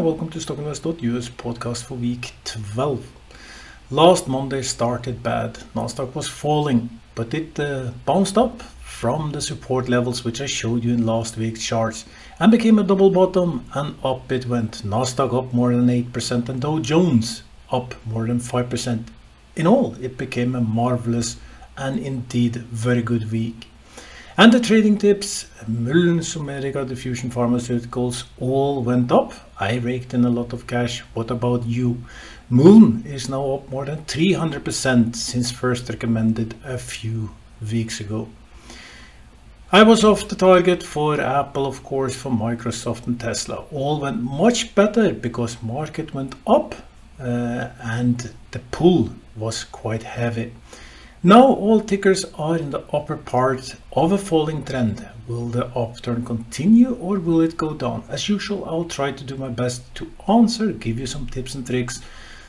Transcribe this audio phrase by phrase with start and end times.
[0.00, 3.06] Welcome to StockInvest.us podcast for week 12.
[3.90, 5.58] Last Monday started bad.
[5.74, 10.84] Nasdaq was falling, but it uh, bounced up from the support levels which I showed
[10.84, 12.06] you in last week's charts
[12.38, 14.82] and became a double bottom and up it went.
[14.86, 19.04] Nasdaq up more than 8% and Dow Jones up more than 5%.
[19.56, 21.36] In all, it became a marvelous
[21.76, 23.69] and indeed very good week.
[24.40, 29.34] And the trading tips, Mullen's, Omerica, Diffusion Pharmaceuticals all went up.
[29.60, 31.00] I raked in a lot of cash.
[31.12, 32.02] What about you?
[32.48, 37.32] Mullen is now up more than 300% since first recommended a few
[37.70, 38.30] weeks ago.
[39.72, 43.66] I was off the target for Apple, of course, for Microsoft and Tesla.
[43.70, 46.74] All went much better because market went up
[47.20, 50.54] uh, and the pull was quite heavy.
[51.22, 55.06] Now all tickers are in the upper part of a falling trend.
[55.28, 58.04] Will the upturn continue or will it go down?
[58.08, 61.66] As usual, I'll try to do my best to answer, give you some tips and
[61.66, 62.00] tricks,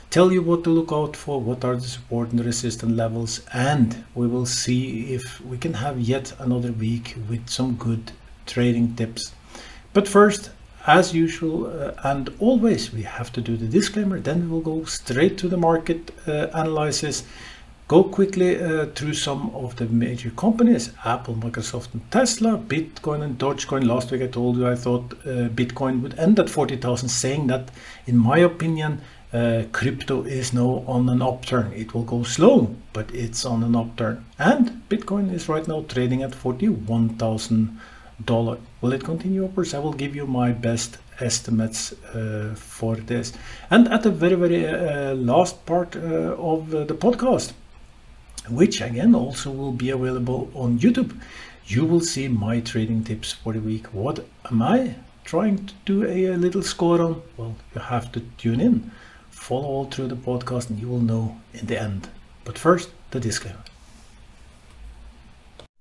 [0.10, 4.06] tell you what to look out for, what are the support and resistance levels, and
[4.16, 8.14] we will see if we can have yet another week with some good
[8.46, 9.34] trading tips.
[9.92, 10.50] But first,
[10.88, 14.86] as usual uh, and always, we have to do the disclaimer, then we will go
[14.86, 17.26] straight to the market uh, analysis
[17.92, 23.38] go quickly uh, through some of the major companies Apple, Microsoft, and Tesla, Bitcoin, and
[23.38, 23.86] Dogecoin.
[23.86, 27.70] Last week I told you I thought uh, Bitcoin would end at 40,000, saying that,
[28.08, 29.02] in my opinion,
[29.34, 31.74] uh, crypto is now on an upturn.
[31.74, 34.24] It will go slow, but it's on an upturn.
[34.40, 38.58] And Bitcoin is right now trading at $41,000.
[38.80, 39.74] Will it continue upwards?
[39.74, 43.34] I will give you my best estimates uh, for this.
[43.70, 47.52] And at the very, very uh, last part uh, of the podcast,
[48.50, 51.20] which again also will be available on YouTube.
[51.66, 53.88] You will see my trading tips for the week.
[53.94, 57.22] What am I trying to do a, a little score on?
[57.38, 58.92] Well, you have to tune in,
[59.30, 62.10] follow all through the podcast, and you will know in the end.
[62.44, 63.64] But first, the disclaimer.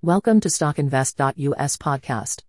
[0.03, 2.43] Welcome to StockInvest.us podcast.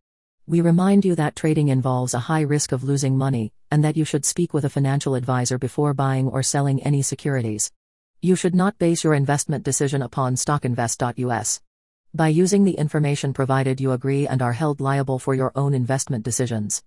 [0.48, 4.06] We remind you that trading involves a high risk of losing money, and that you
[4.06, 7.72] should speak with a financial advisor before buying or selling any securities.
[8.24, 11.60] You should not base your investment decision upon stockinvest.us.
[12.14, 16.24] By using the information provided, you agree and are held liable for your own investment
[16.24, 16.84] decisions.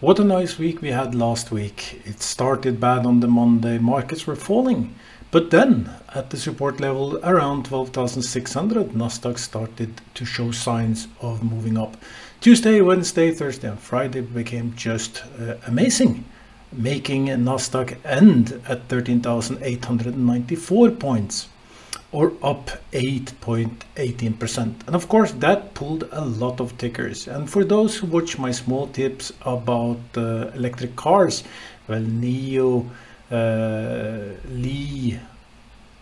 [0.00, 2.00] What a nice week we had last week.
[2.06, 4.94] It started bad on the Monday, markets were falling.
[5.30, 11.76] But then, at the support level around 12,600, Nasdaq started to show signs of moving
[11.76, 11.96] up.
[12.40, 16.24] Tuesday, Wednesday, Thursday, and Friday became just uh, amazing,
[16.72, 21.48] making Nasdaq end at 13,894 points,
[22.12, 24.86] or up 8.18%.
[24.86, 27.26] And of course, that pulled a lot of tickers.
[27.26, 31.42] And for those who watch my small tips about uh, electric cars,
[31.88, 32.88] well, NIO,
[33.30, 35.20] uh, Li,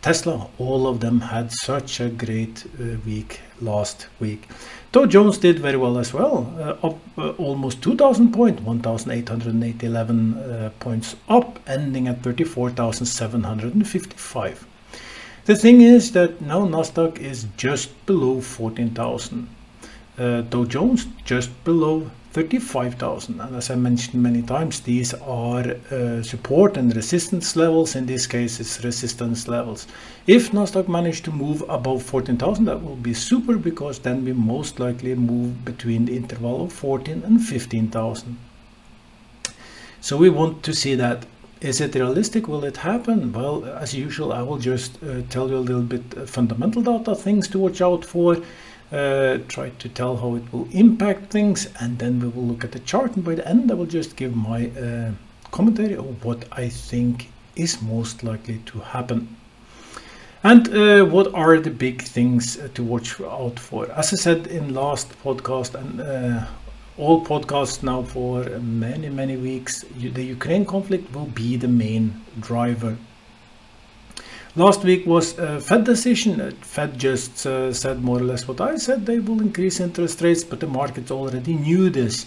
[0.03, 4.47] Tesla, all of them had such a great uh, week last week.
[4.93, 10.71] Dow Jones did very well as well, uh, up uh, almost 2,000 points, 1,811 uh,
[10.79, 14.67] points up, ending at 34,755.
[15.47, 19.49] The thing is that now Nasdaq is just below 14,000.
[20.17, 26.21] Uh, Dow Jones just below 35,000 and as I mentioned many times these are uh,
[26.21, 27.95] support and resistance levels.
[27.95, 29.87] In this case it's resistance levels.
[30.27, 34.81] If Nasdaq managed to move above 14,000 that will be super because then we most
[34.81, 38.37] likely move between the interval of 14 and 15,000
[40.01, 41.25] so we want to see that.
[41.61, 42.47] Is it realistic?
[42.47, 43.33] Will it happen?
[43.33, 47.15] Well as usual I will just uh, tell you a little bit uh, fundamental data
[47.15, 48.37] things to watch out for
[48.95, 52.73] uh, try to tell how it will impact things and then we will look at
[52.73, 55.11] the chart and by the end I will just give my uh,
[55.51, 59.37] commentary of what I think is most likely to happen.
[60.43, 63.91] And uh, what are the big things to watch out for?
[63.93, 66.47] As I said in last podcast and uh,
[66.99, 72.97] all podcasts now for many many weeks, the Ukraine conflict will be the main driver
[74.57, 76.53] Last week was a Fed decision.
[76.61, 79.05] Fed just uh, said more or less what I said.
[79.05, 82.27] They will increase interest rates, but the markets already knew this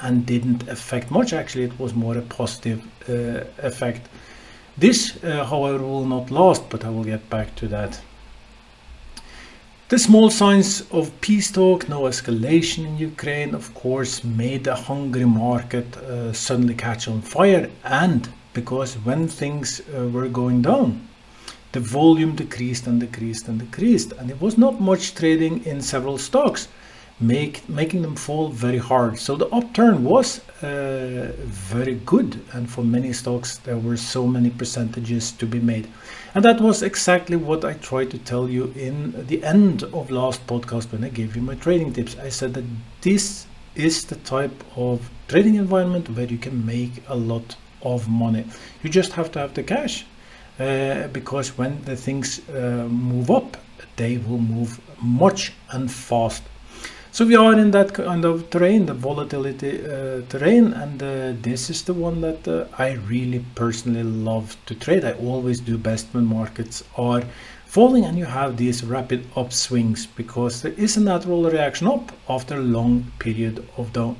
[0.00, 1.32] and didn't affect much.
[1.32, 4.08] Actually, it was more a positive uh, effect.
[4.76, 8.00] This, uh, however, will not last, but I will get back to that.
[9.88, 15.26] The small signs of peace talk, no escalation in Ukraine, of course, made a hungry
[15.26, 17.70] market uh, suddenly catch on fire.
[17.84, 21.06] And because when things uh, were going down,
[21.72, 26.18] the volume decreased and decreased and decreased and it was not much trading in several
[26.18, 26.68] stocks
[27.22, 29.18] make, making them fall very hard.
[29.18, 34.50] So the upturn was uh, very good, and for many stocks, there were so many
[34.50, 35.88] percentages to be made.
[36.34, 40.46] And that was exactly what I tried to tell you in the end of last
[40.46, 42.16] podcast when I gave you my trading tips.
[42.18, 42.64] I said that
[43.02, 48.44] this is the type of trading environment where you can make a lot of money.
[48.82, 50.04] You just have to have the cash
[50.58, 53.56] uh, because when the things uh, move up,
[53.96, 56.42] they will move much and fast.
[57.10, 61.68] So we are in that kind of terrain, the volatility uh, terrain, and uh, this
[61.68, 65.04] is the one that uh, I really personally love to trade.
[65.04, 67.22] I always do best when markets are
[67.66, 72.56] falling and you have these rapid upswings because there is a natural reaction up after
[72.56, 74.16] a long period of down.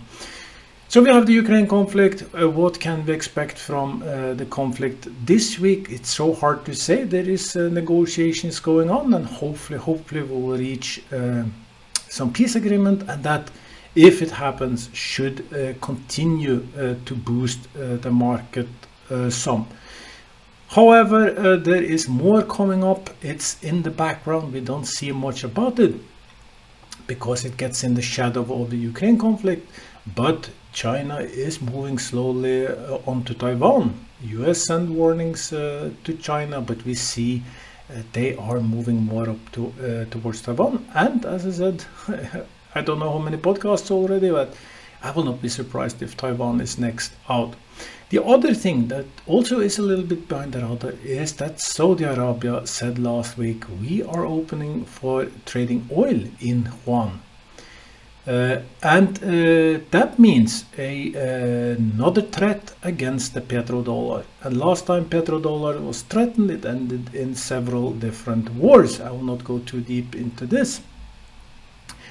[0.93, 2.23] So we have the Ukraine conflict.
[2.35, 5.87] Uh, what can we expect from uh, the conflict this week?
[5.89, 7.05] It's so hard to say.
[7.05, 11.45] There is uh, negotiations going on, and hopefully, hopefully, we will reach uh,
[12.11, 13.51] some peace agreement, and that,
[13.95, 18.69] if it happens, should uh, continue uh, to boost the market
[19.31, 19.67] some.
[20.69, 23.09] However, there is more coming up.
[23.23, 24.53] It's in the background.
[24.53, 25.95] We don't see much about it
[27.07, 29.67] because it gets in the shadow of the Ukraine conflict.
[30.15, 34.07] But China is moving slowly uh, onto Taiwan.
[34.23, 37.43] US send warnings uh, to China, but we see
[37.91, 39.73] uh, they are moving more up to
[40.11, 40.87] towards Taiwan.
[40.95, 41.85] And as I said,
[42.75, 44.55] I don't know how many podcasts already, but
[45.03, 47.55] I will not be surprised if Taiwan is next out.
[48.11, 52.05] The other thing that also is a little bit behind the radar is that Saudi
[52.05, 57.21] Arabia said last week we are opening for trading oil in Yuan.
[58.25, 64.25] Uh, and uh, that means a, uh, another threat against the petrodollar.
[64.43, 69.01] And last time petrodollar was threatened, it ended in several different wars.
[69.01, 70.81] I will not go too deep into this.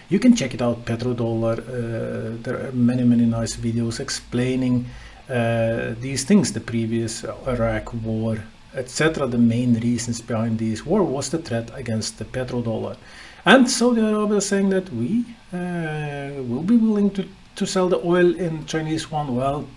[0.09, 1.59] You can check it out, petrodollar.
[1.59, 4.87] Uh, there are many, many nice videos explaining
[5.29, 8.43] uh, these things, the previous Iraq war,
[8.75, 9.27] etc.
[9.27, 12.97] The main reasons behind this war was the threat against the petrodollar.
[13.45, 17.99] And Saudi Arabia is saying that we uh, will be willing to, to sell the
[18.05, 19.35] oil in Chinese yuan.
[19.35, 19.67] Well,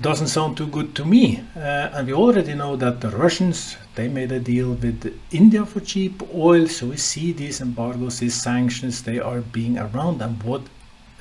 [0.00, 1.44] doesn't sound too good to me.
[1.54, 5.80] Uh, and we already know that the Russians, they made a deal with India for
[5.80, 6.66] cheap oil.
[6.66, 10.22] So we see these embargoes, these sanctions, they are being around.
[10.22, 10.62] And what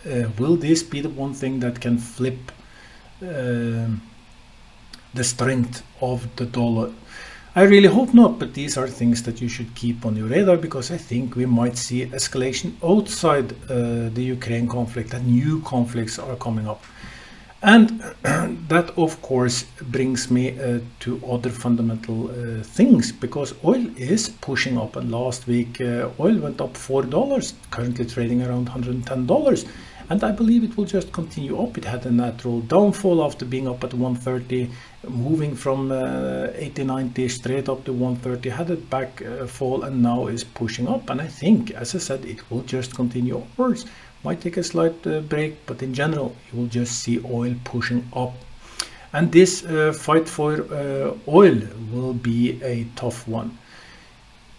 [0.05, 2.51] uh, will this be the one thing that can flip
[3.21, 3.87] uh,
[5.13, 6.93] the strength of the dollar?
[7.53, 10.55] I really hope not, but these are things that you should keep on your radar
[10.55, 16.17] because I think we might see escalation outside uh, the Ukraine conflict and new conflicts
[16.17, 16.81] are coming up.
[17.61, 17.89] And
[18.69, 24.77] that, of course, brings me uh, to other fundamental uh, things because oil is pushing
[24.77, 24.95] up.
[24.95, 29.67] And last week, uh, oil went up $4, currently trading around $110
[30.11, 31.77] and I believe it will just continue up.
[31.77, 34.69] It had a natural downfall after being up at 130,
[35.07, 40.01] moving from uh, 80, 90 straight up to 130, had a back uh, fall and
[40.01, 41.09] now is pushing up.
[41.09, 43.85] And I think, as I said, it will just continue upwards.
[44.23, 48.07] Might take a slight uh, break, but in general, you will just see oil pushing
[48.13, 48.33] up.
[49.13, 51.59] And this uh, fight for uh, oil
[51.91, 53.57] will be a tough one.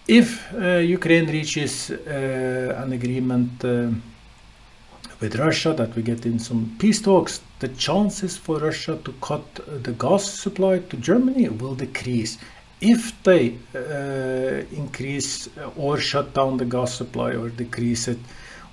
[0.08, 7.40] If uh, Ukraine reaches an agreement with Russia, that we get in some peace talks,
[7.62, 9.44] the chances for Russia to cut
[9.84, 12.36] the gas supply to Germany will decrease.
[12.80, 18.18] If they uh, increase or shut down the gas supply or decrease it,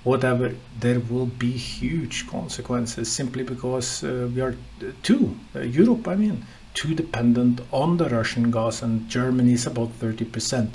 [0.02, 4.56] whatever, there will be huge consequences simply because uh, we are
[5.04, 6.44] too, uh, Europe, I mean,
[6.74, 10.74] too dependent on the Russian gas, and Germany is about 30 percent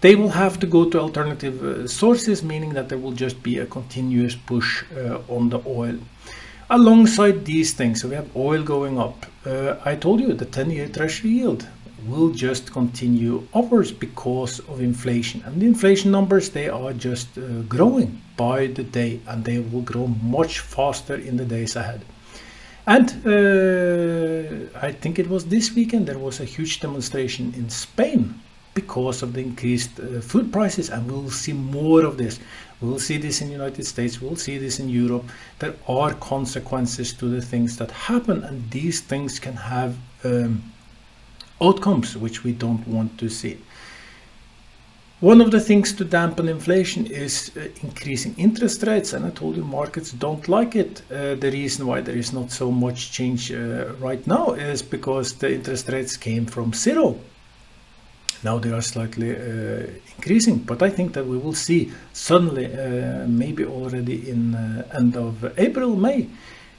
[0.00, 3.58] they will have to go to alternative uh, sources, meaning that there will just be
[3.58, 5.96] a continuous push uh, on the oil.
[6.70, 9.26] Alongside these things, so we have oil going up.
[9.44, 11.68] Uh, I told you the 10 year treasury yield
[12.06, 15.42] will just continue upwards because of inflation.
[15.44, 19.82] And the inflation numbers, they are just uh, growing by the day and they will
[19.82, 22.02] grow much faster in the days ahead.
[22.86, 28.40] And uh, I think it was this weekend there was a huge demonstration in Spain
[28.74, 32.40] because of the increased uh, food prices and we'll see more of this
[32.80, 35.24] we'll see this in the united states we'll see this in europe.
[35.58, 40.72] There are consequences to the things that happen and these things can have um,
[41.60, 43.58] outcomes which we don't want to see.
[45.20, 49.56] One of the things to dampen inflation is uh, increasing interest rates, and I told
[49.56, 51.00] you markets don't like it.
[51.10, 55.32] Uh, the reason why there is not so much change uh, right now is because
[55.34, 57.18] the interest rates came from zero
[58.44, 59.86] Now they are slightly uh,
[60.16, 65.16] increasing, but I think that we will see suddenly, uh, maybe already in uh, end
[65.16, 66.28] of April, May,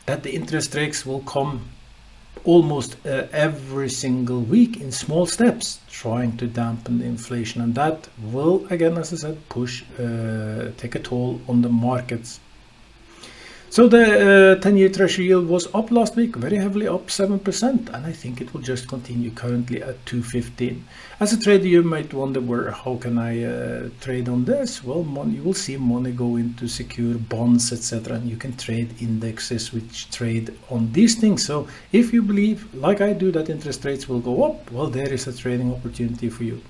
[0.06, 1.70] that the interest rates will come
[2.44, 8.08] almost uh, every single week in small steps, trying to dampen the inflation, and that
[8.22, 12.40] will, again, as I said, push uh, take a toll on the markets
[13.76, 18.06] so the 10-year uh, treasury yield was up last week, very heavily up 7%, and
[18.06, 20.88] I think it will just continue currently at 215.
[21.20, 24.82] As a trader, you might wonder, where, how can I uh, trade on this?
[24.82, 29.74] Well, you will see money go into secure bonds, etc., and you can trade indexes
[29.74, 31.46] which trade on these things.
[31.46, 35.12] So if you believe, like I do, that interest rates will go up, well, there
[35.12, 36.62] is a trading opportunity for you.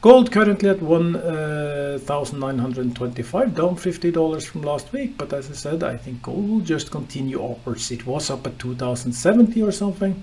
[0.00, 5.18] Gold currently at 1,925, down $50 from last week.
[5.18, 7.90] But as I said, I think gold will just continue upwards.
[7.90, 10.22] It was up at 2,070 or something.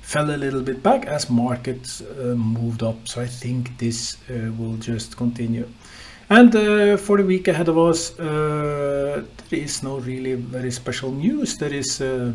[0.00, 3.06] Fell a little bit back as markets uh, moved up.
[3.06, 5.68] So I think this uh, will just continue.
[6.30, 11.12] And uh, for the week ahead of us, uh, there is no really very special
[11.12, 11.58] news.
[11.58, 12.32] There is uh,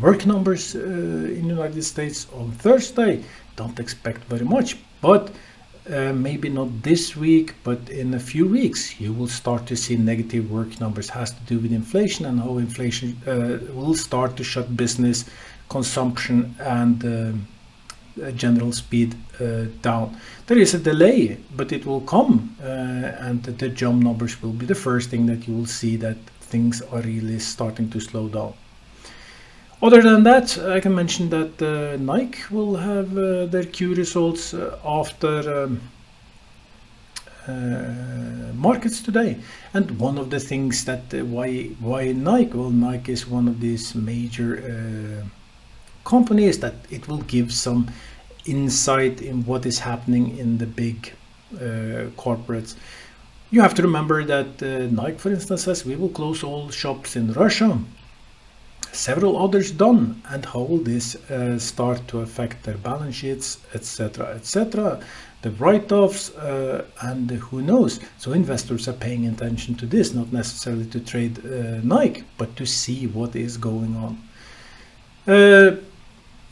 [0.00, 3.24] work numbers uh, in the United States on Thursday
[3.56, 4.76] don't expect very much.
[5.00, 5.30] But
[5.90, 9.96] uh, maybe not this week, but in a few weeks, you will start to see
[9.96, 11.08] negative work numbers.
[11.08, 15.24] Has to do with inflation and how inflation uh, will start to shut business,
[15.68, 20.16] consumption, and uh, general speed uh, down.
[20.46, 24.66] There is a delay, but it will come, uh, and the job numbers will be
[24.66, 28.54] the first thing that you will see that things are really starting to slow down.
[29.82, 34.54] Other than that, I can mention that uh, Nike will have uh, their Q results
[34.54, 35.80] uh, after um,
[37.48, 39.38] uh, markets today.
[39.74, 42.56] And one of the things that uh, why why Nike?
[42.56, 45.26] Well, Nike is one of these major uh,
[46.08, 47.90] companies that it will give some
[48.46, 51.12] insight in what is happening in the big
[52.16, 52.76] corporates.
[53.50, 54.62] You have to remember that
[54.92, 57.78] Nike, for instance, says we will close all shops in Russia
[58.92, 64.26] several others done and how will this uh, start to affect their balance sheets etc
[64.34, 65.02] etc
[65.42, 67.98] the write-offs uh, and who knows?
[68.18, 72.64] So investors are paying attention to this not necessarily to trade uh, Nike but to
[72.64, 74.22] see what is going on.
[75.26, 75.76] Uh,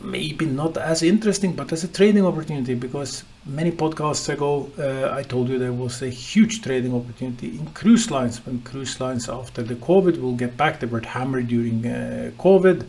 [0.01, 5.23] maybe not as interesting but as a trading opportunity because many podcasts ago, uh, I
[5.23, 8.45] told you there was a huge trading opportunity in cruise lines.
[8.45, 12.87] When cruise lines after the COVID will get back, they were hammered during uh, COVID.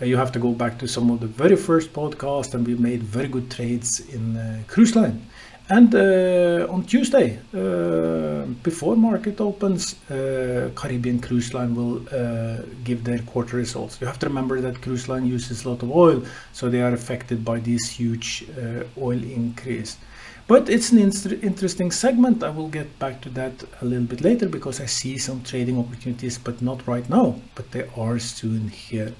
[0.00, 2.74] Uh, you have to go back to some of the very first podcasts, and we
[2.74, 5.26] made very good trades in uh, cruise line.
[5.70, 13.02] And uh, on Tuesday, uh, before market opens, uh, Caribbean Cruise Line will uh, give
[13.02, 13.98] their quarter results.
[13.98, 16.92] You have to remember that cruise line uses a lot of oil, so they are
[16.92, 19.96] affected by this huge uh, oil increase.
[20.46, 22.42] But it's an interesting segment.
[22.42, 25.78] I will get back to that a little bit later because I see some trading
[25.78, 27.36] opportunities, but not right now.
[27.54, 29.14] But they are soon here.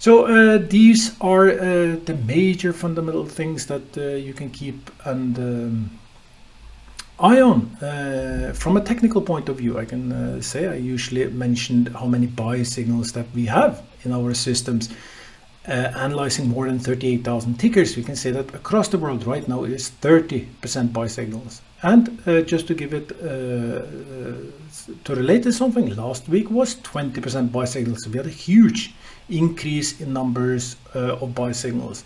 [0.00, 5.36] So uh, these are uh, the major fundamental things that uh, you can keep an
[5.36, 5.90] um,
[7.20, 7.76] eye on.
[7.82, 12.06] Uh, from a technical point of view, I can uh, say I usually mentioned how
[12.06, 14.88] many buy signals that we have in our systems.
[15.68, 19.64] Uh, analyzing more than 38,000 tickers, we can say that across the world right now
[19.64, 21.60] it is 30% buy signals.
[21.82, 28.08] And just to give it to relate to something, last week was 20% buy signals.
[28.08, 28.94] We had a huge
[29.30, 32.04] increase in numbers uh, of buy signals.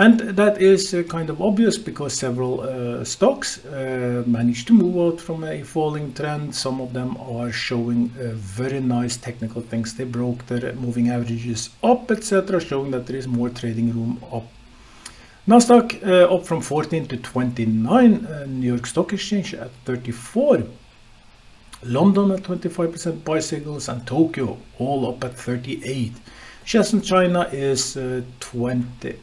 [0.00, 4.96] And that is uh, kind of obvious because several uh, stocks uh, managed to move
[4.96, 6.54] out from a falling trend.
[6.54, 9.94] Some of them are showing uh, very nice technical things.
[9.94, 14.46] They broke their moving averages up, etc., showing that there is more trading room up.
[15.48, 20.62] Nasdaq uh, up from 14 to 29, New York Stock Exchange at 34.
[21.82, 26.12] London at 25% buy signals and Tokyo all up at 38.
[26.68, 29.18] Shenzhen China is uh, 20.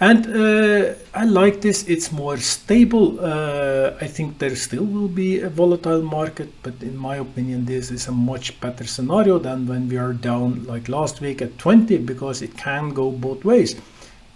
[0.00, 3.20] And uh, I like this, it's more stable.
[3.20, 7.90] Uh, I think there still will be a volatile market, but in my opinion, this
[7.90, 11.98] is a much better scenario than when we are down like last week at 20
[11.98, 13.76] because it can go both ways.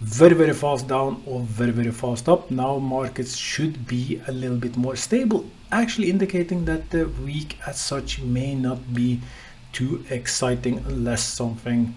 [0.01, 2.51] Very, very fast down or very, very fast up.
[2.51, 7.79] Now, markets should be a little bit more stable, actually indicating that the week as
[7.79, 9.19] such may not be
[9.71, 11.95] too exciting unless something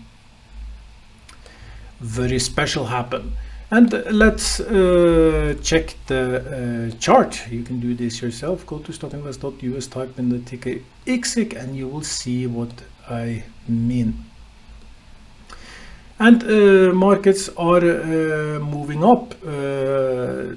[2.01, 3.33] very special happen.
[3.71, 7.47] And let's uh, check the uh, chart.
[7.51, 8.65] You can do this yourself.
[8.67, 12.73] Go to stockinvest.us, type in the ticker IXIC, and you will see what
[13.09, 14.25] I mean.
[16.19, 19.35] And uh, markets are uh, moving up.
[19.47, 20.57] Uh,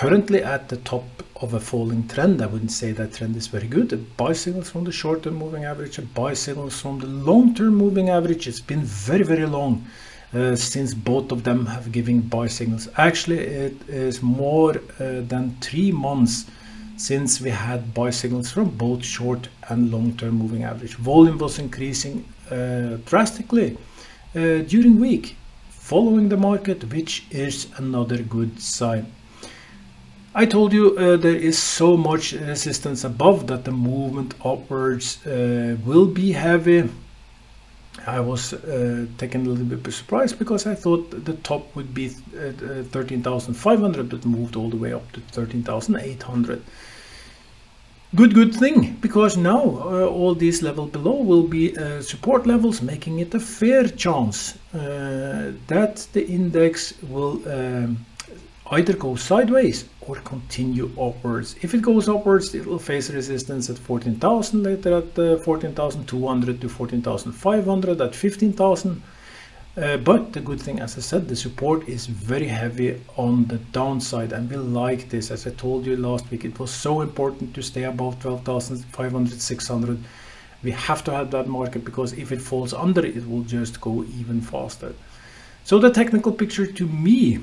[0.00, 1.04] currently at the top
[1.42, 2.40] of a falling trend.
[2.40, 3.90] I wouldn't say that trend is very good.
[3.90, 8.08] The buy signals from the short-term moving average and buy signals from the long-term moving
[8.08, 8.48] average.
[8.48, 9.84] It's been very, very long
[10.34, 12.88] uh, since both of them have given buy signals.
[12.96, 16.46] Actually, it is more uh, than three months
[16.96, 20.94] since we had buy signals from both short and long-term moving average.
[20.94, 23.76] Volume was increasing uh, drastically
[24.34, 25.36] uh, during week
[25.70, 29.06] following the market, which is another good sign.
[30.32, 35.76] I told you uh, there is so much resistance above that the movement upwards uh,
[35.84, 36.88] will be heavy.
[38.06, 41.92] I was uh, taken a little bit by surprise because I thought the top would
[41.92, 42.06] be
[42.36, 46.62] uh, 13,500 but moved all the way up to 13,800
[48.14, 52.82] good good thing because now uh, all these levels below will be uh, support levels
[52.82, 58.04] making it a fair chance uh, that the index will um,
[58.72, 63.78] either go sideways or continue upwards if it goes upwards it will face resistance at
[63.78, 69.02] 14,000 later at uh, 14,200 to 14,500 at 15,000
[69.76, 73.58] uh, but the good thing, as I said, the support is very heavy on the
[73.72, 75.30] downside and we like this.
[75.30, 79.98] As I told you last week, it was so important to stay above 12,500, 600.
[80.64, 84.04] We have to have that market because if it falls under, it will just go
[84.04, 84.92] even faster.
[85.62, 87.38] So the technical picture to me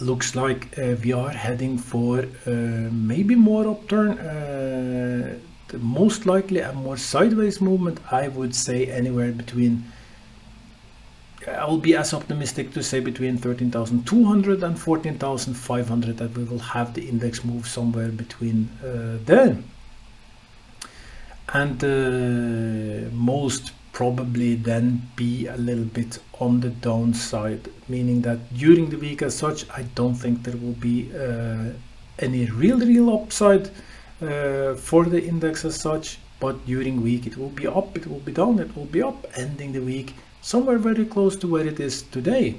[0.00, 2.50] looks like uh, we are heading for uh,
[2.90, 4.18] maybe more upturn.
[4.18, 5.38] Uh,
[5.78, 9.84] most likely a more sideways movement, I would say anywhere between
[11.48, 16.94] I will be as optimistic to say between 13,200 and 14,500 that we will have
[16.94, 19.56] the index move somewhere between uh, there.
[21.52, 28.88] And uh, most probably then be a little bit on the downside, meaning that during
[28.90, 31.72] the week as such, I don't think there will be uh,
[32.18, 33.70] any real, real upside
[34.20, 36.18] uh, for the index as such.
[36.40, 39.26] But during week, it will be up, it will be down, it will be up,
[39.36, 42.56] ending the week somewhere very close to where it is today.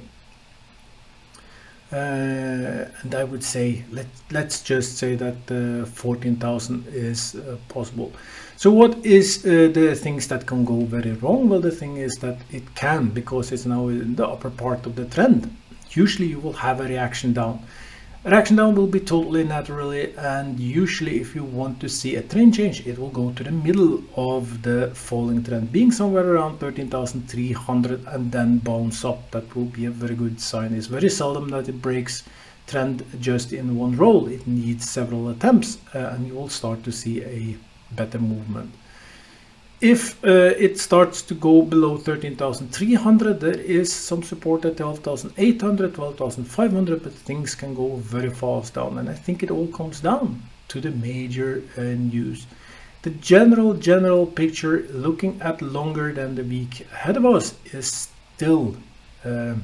[1.94, 8.10] Uh, and I would say let let's just say that uh, 14,000 is uh, possible.
[8.56, 11.48] So what is uh, the things that can go very wrong?
[11.48, 14.96] Well, the thing is that it can because it's now in the upper part of
[14.96, 15.56] the trend.
[15.90, 17.60] Usually you will have a reaction down.
[18.24, 22.54] Reaction down will be totally naturally and usually if you want to see a trend
[22.54, 28.06] change it will go to the middle of the falling trend being somewhere around 13,300
[28.06, 29.30] and then bounce up.
[29.32, 30.72] That will be a very good sign.
[30.72, 32.22] It's very seldom that it breaks
[32.66, 34.26] trend just in one roll.
[34.26, 37.58] It needs several attempts uh, and you will start to see a
[37.94, 38.72] better movement
[39.84, 47.02] if uh, it starts to go below 13,300, there is some support at 12,800, 12,500,
[47.02, 48.96] but things can go very fast down.
[48.96, 52.46] And I think it all comes down to the major uh, news.
[53.02, 58.76] The general, general picture looking at longer than the week ahead of us is still
[59.22, 59.56] uh,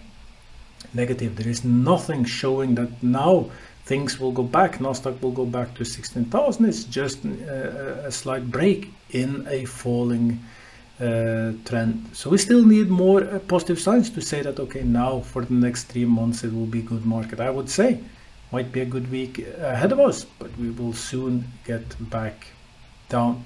[0.93, 1.37] negative.
[1.37, 3.51] There is nothing showing that now
[3.91, 4.79] things will go back.
[4.79, 6.65] Nasdaq will go back to 16,000.
[6.65, 10.39] It's just a, uh, a slight break in a falling
[11.01, 11.93] uh, trend.
[12.13, 15.55] So we still need more uh, positive signs to say that okay, now for the
[15.67, 17.41] next three months it will be good market.
[17.41, 17.99] I would say
[18.53, 19.35] might be a good week
[19.75, 22.37] ahead of us, but we will soon get back
[23.09, 23.45] down.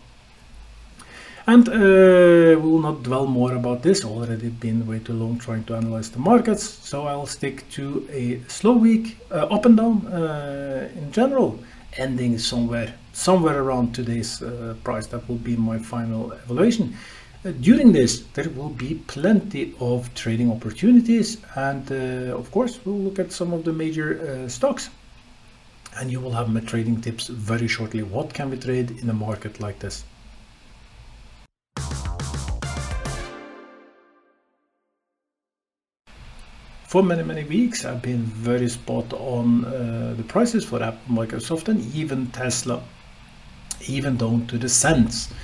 [1.46, 5.64] And uh, we will not dwell more about this, already been way too long trying
[5.64, 10.06] to analyze the markets, so I'll stick to a slow week, uh, up and down
[10.06, 11.58] uh, in general,
[11.98, 15.06] ending somewhere somewhere around today's uh, price.
[15.08, 16.96] That will be my final evaluation.
[17.44, 22.98] Uh, during this, there will be plenty of trading opportunities, and uh, of course, we'll
[22.98, 24.88] look at some of the major stocks.
[25.98, 28.02] And you will have my trading tips very shortly.
[28.02, 30.04] What can we trade in a market like this?
[36.94, 41.66] For many many weeks I've been very spot on uh, the prices for Apple, Microsoft,
[41.66, 42.80] and even Tesla,
[43.88, 45.34] even down to the cents.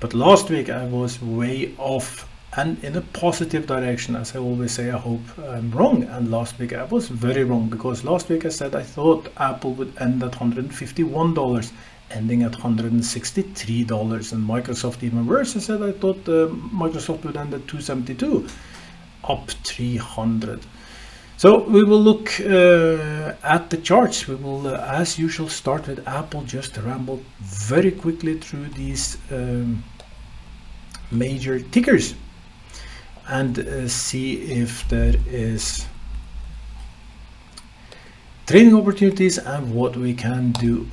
[0.00, 4.16] But last week I was way off and in a positive direction.
[4.16, 6.02] As I always say, I hope I'm wrong.
[6.02, 9.74] And last week I was very wrong because last week I said I thought Apple
[9.74, 11.72] would end at $151,
[12.10, 15.54] ending at $163, and Microsoft even worse.
[15.54, 16.48] I said I thought uh,
[16.82, 18.48] Microsoft would end at 272,
[19.22, 20.66] up 300.
[21.36, 24.26] So we will look uh, at the charts.
[24.26, 26.42] We will, uh, as usual, start with Apple.
[26.42, 29.84] Just ramble very quickly through these um,
[31.10, 32.14] major tickers.
[33.28, 35.86] and uh, see if there is
[38.46, 40.88] trading opportunities and what we can do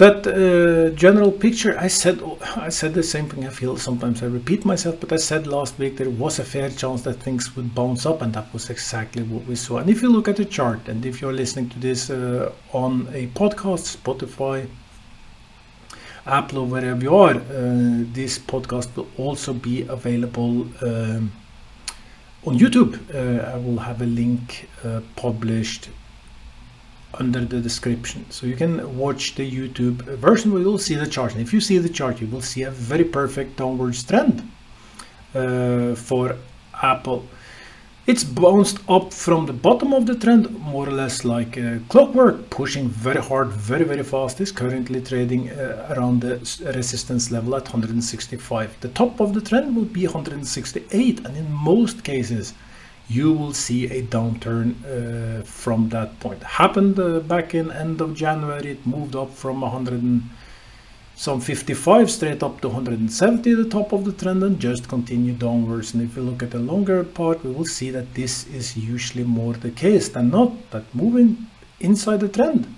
[0.00, 2.18] that uh, general picture i said
[2.56, 5.78] i said the same thing i feel sometimes i repeat myself but i said last
[5.78, 9.22] week there was a fair chance that things would bounce up and that was exactly
[9.22, 9.76] what we saw.
[9.76, 13.08] And if you look at the chart and if you're listening to this uh, on
[13.12, 14.66] a podcast spotify
[16.26, 21.30] apple or wherever you are uh, this podcast will also be available um,
[22.46, 22.92] on youtube.
[23.14, 25.90] Uh, i will have a link uh, published
[27.14, 28.24] under the description.
[28.30, 31.32] So you can watch the YouTube version where you'll see the chart.
[31.32, 34.48] And if you see the chart, you will see a very perfect downwards trend
[35.34, 36.36] uh, for
[36.82, 37.26] Apple.
[38.06, 42.50] It's bounced up from the bottom of the trend, more or less like uh, clockwork,
[42.50, 44.40] pushing very hard, very, very fast.
[44.40, 46.38] It's currently trading uh, around the
[46.74, 48.80] resistance level at 165.
[48.80, 52.54] The top of the trend will be 168, and in most cases,
[53.10, 56.40] you will see a downturn uh, from that point.
[56.44, 58.70] Happened uh, back in end of January.
[58.70, 60.22] It moved up from 100 and
[61.16, 65.92] some 55 straight up to 170, the top of the trend, and just continue downwards.
[65.92, 69.24] And if you look at the longer part, we will see that this is usually
[69.24, 70.70] more the case than not.
[70.70, 71.48] That moving
[71.80, 72.72] inside the trend,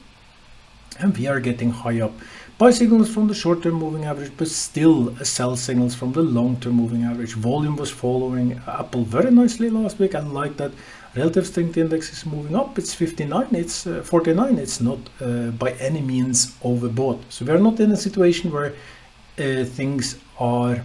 [0.98, 2.14] and we are getting high up
[2.58, 7.02] buy signals from the short-term moving average, but still sell signals from the long-term moving
[7.02, 7.34] average.
[7.34, 10.14] Volume was following Apple very nicely last week.
[10.14, 10.72] I like that
[11.16, 12.78] relative strength index is moving up.
[12.78, 14.58] It's 59, it's uh, 49.
[14.58, 17.20] It's not uh, by any means overbought.
[17.28, 18.74] So we are not in a situation where
[19.38, 20.84] uh, things are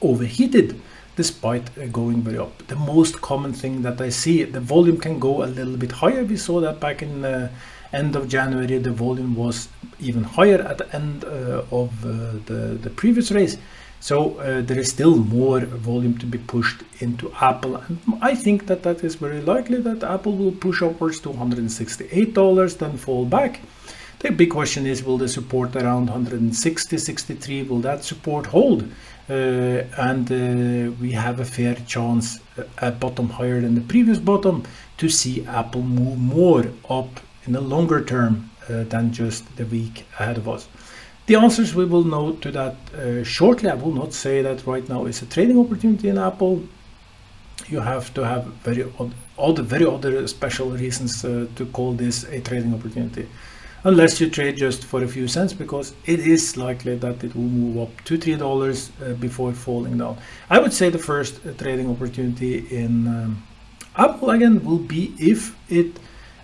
[0.00, 0.80] overheated
[1.16, 2.66] despite uh, going very up.
[2.66, 6.24] The most common thing that I see, the volume can go a little bit higher.
[6.24, 7.50] We saw that back in uh,
[7.92, 9.68] end of January the volume was
[10.00, 13.56] even higher at the end uh, of uh, the, the previous race.
[14.00, 17.76] So uh, there is still more volume to be pushed into Apple.
[17.76, 22.78] And I think that that is very likely that Apple will push upwards to $168
[22.78, 23.60] then fall back.
[24.18, 28.84] The big question is will the support around 160 63 will that support hold?
[29.28, 34.18] Uh, and uh, we have a fair chance uh, at bottom higher than the previous
[34.18, 34.62] bottom
[34.98, 40.04] to see Apple move more up in the longer term uh, than just the week
[40.18, 40.68] ahead of us.
[41.26, 43.68] The answers we will know to that uh, shortly.
[43.68, 46.62] I will not say that right now is a trading opportunity in Apple.
[47.68, 52.24] You have to have very odd, other very other special reasons uh, to call this
[52.24, 53.26] a trading opportunity,
[53.82, 57.42] unless you trade just for a few cents, because it is likely that it will
[57.42, 60.16] move up to three dollars uh, before falling down.
[60.48, 63.42] I would say the first uh, trading opportunity in um,
[63.96, 65.98] Apple again will be if it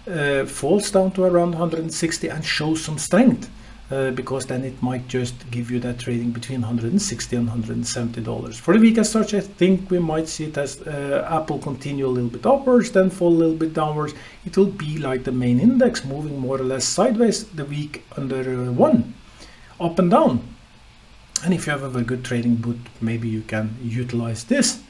[0.08, 3.50] uh, falls down to around 160 and shows some strength
[3.92, 8.58] uh, because then it might just give you that trading between 160 and 170 dollars.
[8.58, 12.06] For the week as such i think we might see it as uh, apple continue
[12.06, 14.14] a little bit upwards then fall a little bit downwards.
[14.46, 18.40] It will be like the main index moving more or less sideways the week under
[18.40, 19.14] uh, one
[19.80, 20.48] up and down.
[21.44, 24.80] And if you have a very good trading boot maybe you can utilize this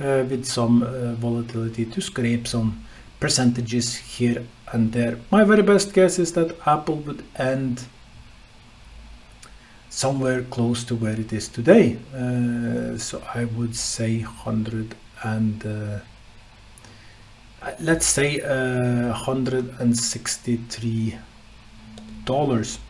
[0.00, 2.84] uh, with some uh, volatility to scrape some
[3.22, 5.16] percentages here and there.
[5.30, 7.84] My very best guess is that Apple would end
[9.88, 11.98] somewhere close to where it is today.
[12.12, 16.00] Uh, so I would say 100 and uh,
[17.78, 21.18] let's say uh, 163
[22.24, 22.80] dollars.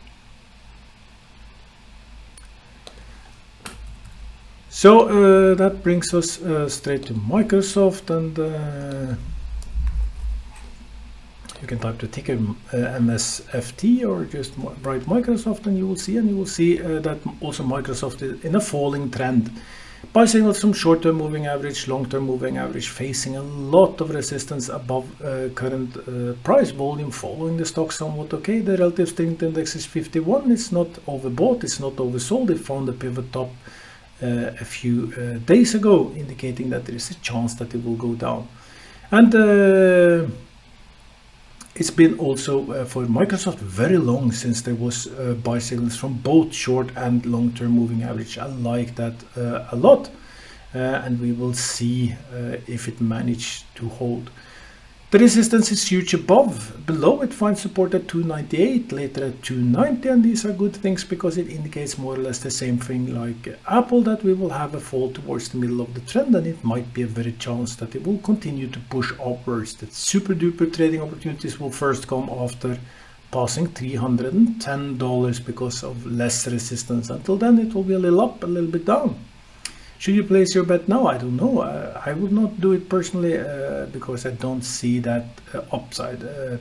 [4.69, 9.15] So uh, that brings us uh, straight to Microsoft and uh,
[11.63, 14.51] you can type the ticker uh, MSFT or just
[14.83, 18.43] write Microsoft and you will see and you will see uh, that also Microsoft is
[18.43, 19.49] in a falling trend.
[20.11, 25.05] Buy signals from short-term moving average, long-term moving average facing a lot of resistance above
[25.21, 28.59] uh, current uh, price volume following the stock somewhat okay.
[28.59, 30.51] The relative strength index is 51.
[30.51, 32.49] It's not overbought, it's not oversold.
[32.49, 33.51] It found a pivot top
[34.21, 37.95] uh, a few uh, days ago indicating that there is a chance that it will
[37.95, 38.49] go down.
[39.09, 39.33] And
[41.75, 46.13] it's been also uh, for Microsoft very long since there was uh, buy signals from
[46.13, 48.37] both short and long-term moving average.
[48.37, 50.09] I like that uh, a lot,
[50.75, 54.29] uh, and we will see uh, if it managed to hold.
[55.13, 56.87] The resistance is huge above.
[56.87, 61.37] Below it finds support at 298, later at 290, and these are good things because
[61.37, 64.79] it indicates more or less the same thing like Apple that we will have a
[64.79, 67.93] fall towards the middle of the trend, and it might be a very chance that
[67.93, 69.75] it will continue to push upwards.
[69.75, 72.79] That super duper trading opportunities will first come after
[73.29, 77.11] passing $310 because of less resistance.
[77.11, 79.15] Until then, it will be a little up, a little bit down.
[80.03, 81.07] Should you place your bet now?
[81.07, 81.59] I don't know.
[81.59, 86.21] Uh, I would not do it personally uh, because I don't see that uh, upside.
[86.21, 86.57] Uh,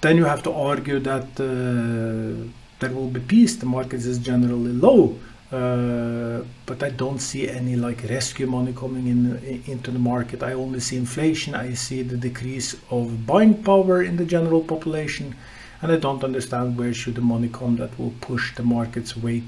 [0.00, 2.48] then you have to argue that uh,
[2.80, 3.56] there will be peace.
[3.56, 5.18] The market is generally low,
[5.52, 10.42] uh, but I don't see any like rescue money coming in into the market.
[10.42, 11.54] I only see inflation.
[11.54, 15.34] I see the decrease of buying power in the general population,
[15.82, 19.44] and I don't understand where should the money come that will push the market's weight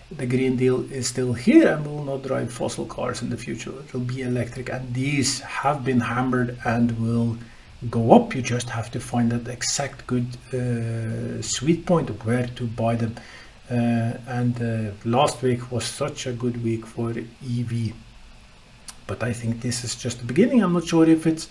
[0.09, 3.73] The Green Deal is still here and will not drive fossil cars in the future.
[3.81, 7.39] It will be electric, and these have been hammered and will
[7.91, 8.35] go up.
[8.35, 12.97] You just have to find that exact good uh, sweet point of where to buy
[12.97, 13.15] them.
[13.71, 17.93] Uh, and uh, last week was such a good week for EV
[19.07, 20.63] but I think this is just the beginning.
[20.63, 21.49] I'm not sure if it's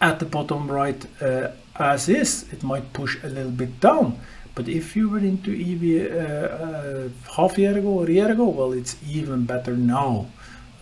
[0.00, 2.46] at the bottom right uh, as is.
[2.52, 4.18] It might push a little bit down.
[4.54, 8.30] But if you were into EV uh, uh, half a year ago or a year
[8.30, 10.26] ago, well, it's even better now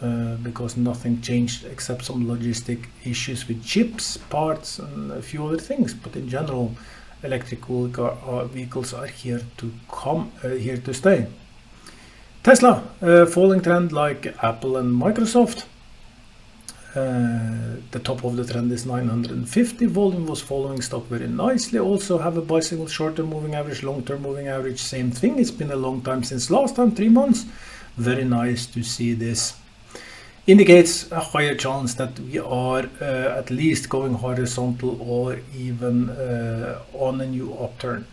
[0.03, 5.59] uh, because nothing changed except some logistic issues with chips, parts, and a few other
[5.59, 5.95] things.
[5.95, 6.75] But in general,
[7.23, 11.29] electric uh, vehicles are here to come, uh, here to stay.
[12.43, 12.83] Tesla,
[13.31, 15.67] falling trend like Apple and Microsoft.
[16.97, 19.87] Uh, the top of the trend is 950.
[19.87, 21.79] Volume was following stock very nicely.
[21.79, 25.39] Also have a buy signal short-term moving average, long-term moving average, same thing.
[25.39, 27.47] It's been a long time since last time, three months.
[27.97, 29.55] Very nice to see this.
[30.45, 36.81] Indicates a higher chance that we are uh, at least going horizontal or even uh,
[36.95, 38.05] on a new upturn.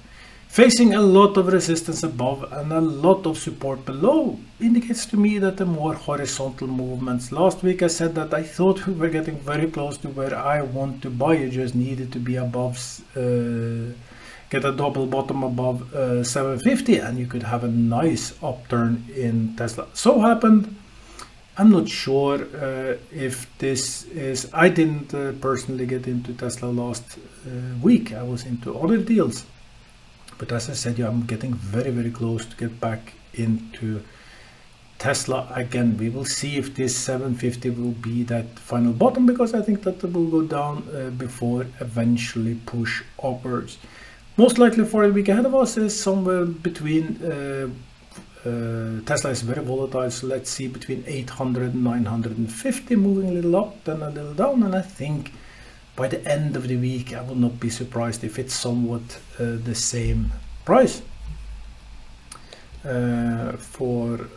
[0.48, 5.40] Facing a lot of resistance above and a lot of support below indicates to me
[5.40, 7.32] that the more horizontal movements.
[7.32, 10.62] Last week I said that I thought we were getting very close to where I
[10.62, 11.34] want to buy.
[11.34, 12.78] You just needed to be above,
[13.16, 13.94] uh,
[14.52, 19.56] get a double bottom above uh, 750 and you could have a nice upturn in
[19.56, 19.88] Tesla.
[19.94, 20.79] So happened.
[21.60, 24.50] I'm not sure uh, if this is.
[24.54, 27.50] I didn't uh, personally get into Tesla last uh,
[27.82, 28.14] week.
[28.14, 29.46] I was into other deals.
[30.38, 34.02] But as I said, yeah, I'm getting very, very close to get back into
[35.00, 35.98] Tesla again.
[35.98, 40.02] We will see if this 750 will be that final bottom because I think that
[40.02, 43.78] it will go down uh, before eventually push upwards.
[44.38, 47.68] Most likely for the week ahead of us is somewhere between uh,
[49.06, 53.84] Tesla is very volatile, so let's see between 800 and 950, moving a little up,
[53.84, 55.32] then a little down, and I think
[55.96, 59.58] by the end of the week, I will not be surprised if it's somewhat uh,
[59.64, 60.32] the same
[60.66, 61.02] price
[62.86, 64.28] uh, for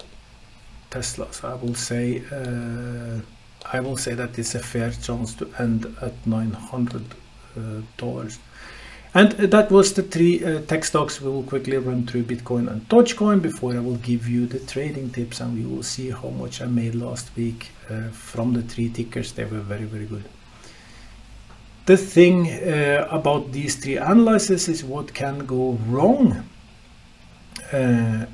[0.91, 1.33] Tesla.
[1.33, 2.23] So I will say
[3.71, 7.03] I will say that it's a fair chance to end at 900
[7.57, 7.61] uh,
[7.97, 8.39] dollars.
[9.15, 11.21] And that was the three uh, tech stocks.
[11.21, 15.11] We will quickly run through Bitcoin and Dogecoin before I will give you the trading
[15.11, 18.89] tips and we will see how much I made last week uh, from the three
[18.89, 19.33] tickers.
[19.33, 20.25] They were very, very good
[21.87, 26.45] the thing uh, about these three analyses is what can go wrong.
[27.73, 28.27] Uh,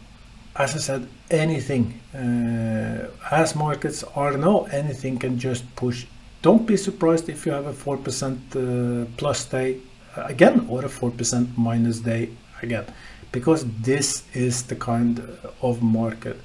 [0.57, 6.07] as I said, anything, uh, as markets are now, anything can just push.
[6.43, 9.79] Don't be surprised if you have a 4% uh, plus day
[10.17, 12.31] again or a 4% minus day
[12.63, 12.85] again,
[13.33, 15.23] because this is the kind
[15.63, 16.41] of market.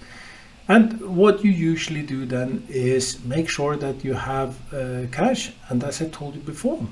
[0.68, 5.52] And what you usually do then is make sure that you have uh, cash.
[5.70, 6.88] And as I told you before,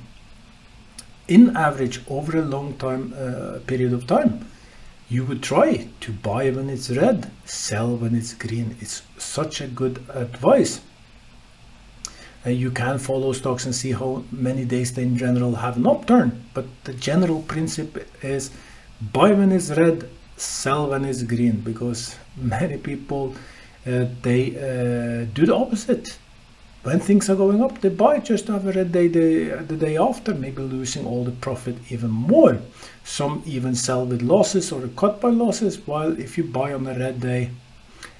[1.28, 4.46] in average over a long time uh, period of time,
[5.08, 8.76] you would try to buy when it's red, sell when it's green.
[8.80, 10.82] It's such a good advice.
[12.46, 16.44] You can follow stocks and see how many days they in general have an upturn,
[16.56, 18.50] but the general principle is
[19.14, 23.36] buy when it's red, sell when it's green, because many people
[23.86, 26.18] uh, they uh, do the opposite.
[26.84, 29.78] When things are going up, they buy just to have a red day the, the
[29.78, 32.58] day after, maybe losing all the profit even more.
[33.04, 36.98] Some even sell with losses or cut by losses, while if you buy on a
[36.98, 37.52] red day,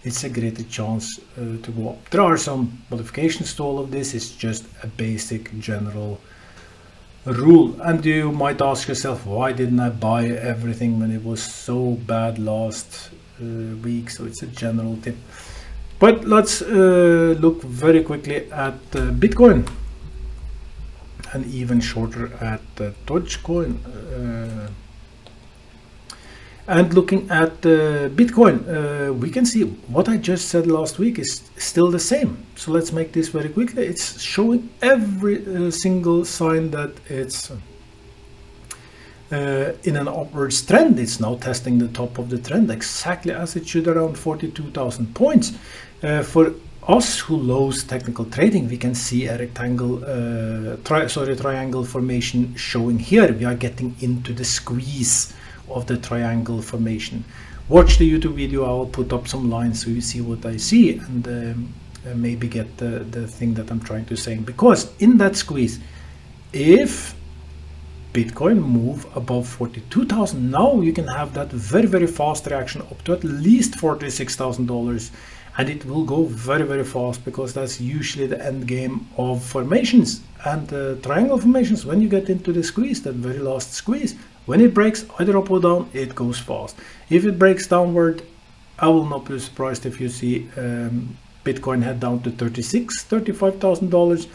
[0.04, 2.10] it's a greater chance uh, to go up.
[2.10, 6.20] There are some modifications to all of this, it's just a basic general
[7.26, 7.80] rule.
[7.82, 12.40] And you might ask yourself, why didn't I buy everything when it was so bad
[12.40, 13.46] last uh,
[13.84, 14.10] week?
[14.10, 15.18] So it's a general tip.
[16.00, 19.70] But let's uh, look very quickly at uh, Bitcoin
[21.34, 23.78] and even shorter at uh, Dogecoin.
[26.72, 31.20] And looking at uh, Bitcoin, uh, we can see what I just said last week
[31.20, 32.46] is still the same.
[32.56, 33.86] So let's make this very quickly.
[33.86, 37.52] It's showing every uh, single sign that it's
[39.34, 40.98] uh, in an upwards trend.
[40.98, 45.52] It's now testing the top of the trend exactly as it should around 42,000 points.
[46.02, 46.54] Uh, for
[46.88, 52.56] us who loves technical trading, we can see a rectangle, uh, tri sorry, triangle formation
[52.56, 53.34] showing here.
[53.34, 55.34] We are getting into the squeeze
[55.74, 57.24] of the triangle formation.
[57.70, 60.58] Watch the YouTube video, I will put up some lines so you see what I
[60.58, 61.74] see and um,
[62.06, 64.36] uh, maybe get the, the thing that I'm trying to say.
[64.36, 65.80] Because in that squeeze,
[66.52, 67.16] if
[68.14, 73.14] Bitcoin move above 42,000, now you can have that very, very fast reaction up to
[73.14, 75.12] at least $46,000
[75.58, 80.22] and it will go very, very fast because that's usually the end game of formations
[80.46, 81.86] and uh, triangle formations.
[81.86, 84.16] When you get into the squeeze, that very last squeeze,
[84.52, 86.76] when it breaks either up or down, it goes fast.
[87.10, 88.22] If it breaks downward,
[88.78, 93.90] I will not be surprised if you see um, Bitcoin head down to 36, 35,000
[93.90, 94.28] dollars.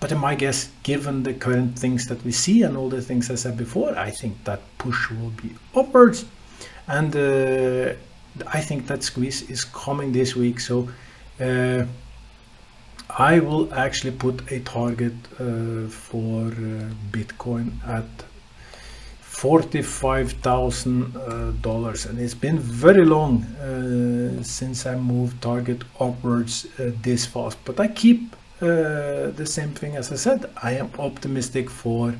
[0.00, 3.30] But in my guess, given the current things that we see and all the things
[3.30, 6.24] I said before, I think that push will be upwards.
[6.88, 7.94] And uh,
[8.48, 10.58] I think that squeeze is coming this week.
[10.58, 10.88] So
[11.40, 11.84] uh,
[13.10, 18.10] I will actually put a target uh, for uh, Bitcoin at
[19.36, 27.58] $45,000 and it's been very long uh, since I moved target upwards uh, this fast.
[27.66, 30.46] But I keep uh, the same thing as I said.
[30.62, 32.14] I am optimistic for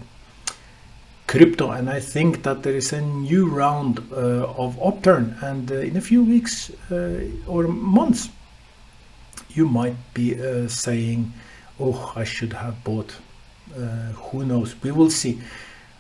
[1.26, 5.76] crypto and I think that there is a new round uh, of upturn and uh,
[5.76, 8.29] in a few weeks uh, or months
[9.48, 10.37] you might be
[10.68, 11.33] saying
[11.81, 13.16] oh I should have bought
[14.31, 14.76] who knows?
[14.83, 15.40] We will see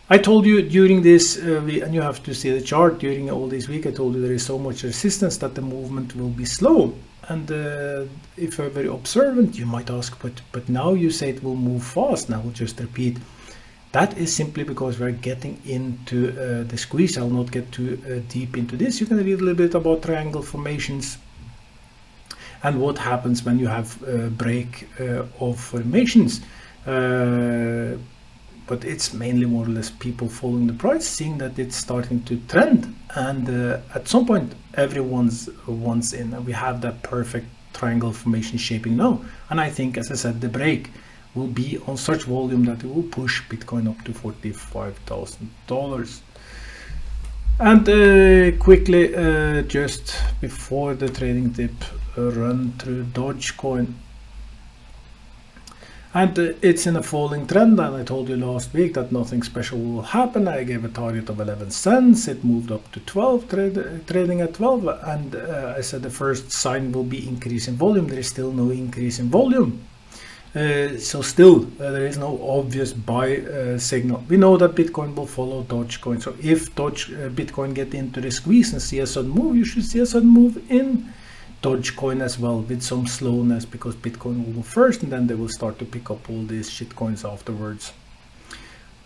[0.08, 3.28] I told you during this, uh, we, and you have to see the chart during
[3.28, 6.28] all this week, I told you there is so much resistance that the movement will
[6.28, 6.94] be slow.
[7.28, 8.04] And uh,
[8.36, 11.82] if you're very observant, you might ask, but, but now you say it will move
[11.82, 12.30] fast.
[12.30, 13.16] Now I will just repeat.
[13.90, 17.18] That is simply because we're getting into uh, the squeeze.
[17.18, 19.00] I'll not get too uh, deep into this.
[19.00, 21.18] You can read a little bit about triangle formations
[22.62, 26.42] and what happens when you have a break uh, of formations
[26.86, 27.96] uh,
[28.66, 32.36] but it's mainly more or less people following the price, seeing that it's starting to
[32.48, 38.58] trend, and uh, at some point everyone's wants in, we have that perfect triangle formation
[38.58, 39.20] shaping now.
[39.50, 40.90] And I think, as I said, the break
[41.34, 46.22] will be on such volume that it will push Bitcoin up to forty-five thousand dollars.
[47.58, 51.72] And uh, quickly, uh, just before the trading tip,
[52.18, 53.94] uh, run through Dogecoin
[56.16, 59.42] and uh, it's in a falling trend and I told you last week that nothing
[59.42, 60.48] special will happen.
[60.48, 64.54] I gave a target of 11 cents, it moved up to 12, trade, trading at
[64.54, 68.08] 12 and uh, I said the first sign will be increase in volume.
[68.08, 69.86] There is still no increase in volume.
[70.54, 74.24] Uh, so still uh, there is no obvious buy uh, signal.
[74.26, 76.22] We know that Bitcoin will follow Dogecoin.
[76.22, 79.66] So if Doge uh, Bitcoin get into the squeeze and see a sudden move, you
[79.66, 81.12] should see a sudden move in
[81.62, 85.48] Dogecoin as well with some slowness because Bitcoin will go first and then they will
[85.48, 87.92] start to pick up all these shitcoins afterwards.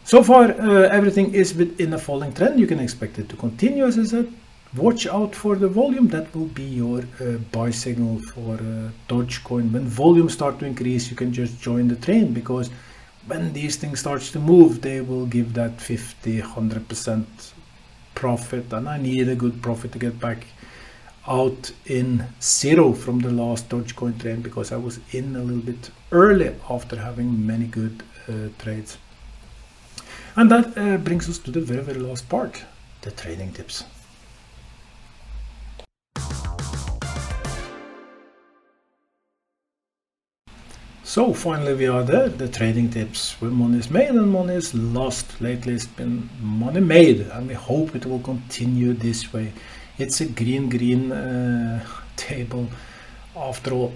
[0.04, 2.58] So far, uh, everything is within a falling trend.
[2.58, 4.32] You can expect it to continue, as I said.
[4.76, 6.08] Watch out for the volume.
[6.08, 9.70] That will be your uh, buy signal for uh, Dogecoin.
[9.72, 12.70] When volume start to increase, you can just join the train because
[13.26, 17.24] when these things starts to move, they will give that 50, 100%
[18.14, 18.72] profit.
[18.72, 20.46] And I need a good profit to get back
[21.26, 25.90] out in zero from the last Dogecoin trade because I was in a little bit
[26.12, 28.98] early after having many good uh, trades.
[30.36, 32.62] And that uh, brings us to the very, very last part
[33.02, 33.84] the trading tips.
[41.02, 44.72] So finally we are there, the trading tips where money is made and money is
[44.74, 45.40] lost.
[45.40, 49.52] Lately it's been money made and we hope it will continue this way.
[50.00, 51.84] It's a green green uh,
[52.16, 52.68] table
[53.36, 53.92] after all.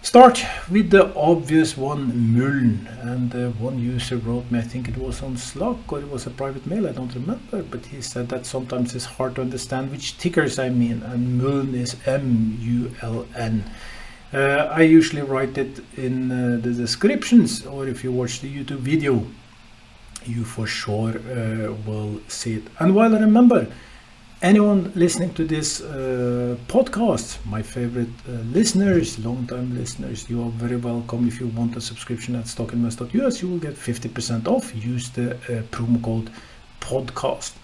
[0.00, 2.88] Start with the obvious one, Mullen.
[3.02, 6.26] And uh, one user wrote me, I think it was on Slack or it was
[6.26, 9.90] a private mail, I don't remember, but he said that sometimes it's hard to understand
[9.90, 13.64] which tickers I mean, and Mullen is M U L N.
[14.32, 18.78] Uh, I usually write it in uh, the descriptions, or if you watch the YouTube
[18.78, 19.26] video,
[20.24, 22.64] you for sure uh, will see it.
[22.78, 23.66] And while I remember,
[24.42, 30.76] anyone listening to this uh, podcast, my favorite uh, listeners, long-time listeners, you are very
[30.76, 31.26] welcome.
[31.26, 34.74] If you want a subscription at stockinvest.us, you will get 50% off.
[34.74, 36.30] Use the uh, promo code
[36.80, 37.54] podcast.